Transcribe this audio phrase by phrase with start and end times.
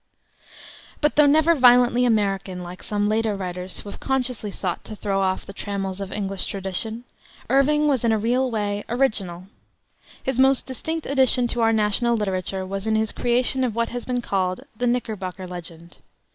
[0.99, 5.21] But though never violently "American," like some later writers who have consciously sought to throw
[5.21, 7.03] off the trammels of English tradition,
[7.51, 9.45] Irving was in a real way original.
[10.23, 14.03] His most distinct addition to our national literature was in his creation of what has
[14.03, 15.99] been called "the Knickerbocker legend."